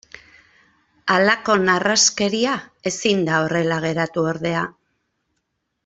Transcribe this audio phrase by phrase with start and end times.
[1.15, 2.55] Halako narraskeria
[2.93, 4.65] ezin da horrela geratu ordea.